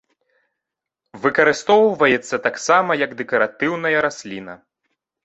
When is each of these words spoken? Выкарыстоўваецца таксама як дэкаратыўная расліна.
Выкарыстоўваецца 1.25 2.35
таксама 2.47 2.97
як 3.05 3.13
дэкаратыўная 3.21 3.93
расліна. 4.07 4.53